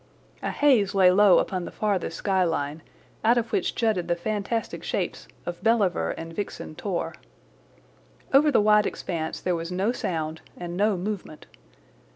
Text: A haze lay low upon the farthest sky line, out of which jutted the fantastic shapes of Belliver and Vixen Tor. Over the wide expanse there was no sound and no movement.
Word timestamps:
A 0.41 0.49
haze 0.49 0.95
lay 0.95 1.11
low 1.11 1.37
upon 1.37 1.65
the 1.65 1.71
farthest 1.71 2.17
sky 2.17 2.43
line, 2.43 2.81
out 3.23 3.37
of 3.37 3.51
which 3.51 3.75
jutted 3.75 4.07
the 4.07 4.15
fantastic 4.15 4.83
shapes 4.83 5.27
of 5.45 5.61
Belliver 5.63 6.09
and 6.17 6.33
Vixen 6.33 6.73
Tor. 6.73 7.13
Over 8.33 8.49
the 8.49 8.61
wide 8.61 8.87
expanse 8.87 9.39
there 9.41 9.55
was 9.55 9.71
no 9.71 9.91
sound 9.91 10.41
and 10.57 10.75
no 10.75 10.97
movement. 10.97 11.45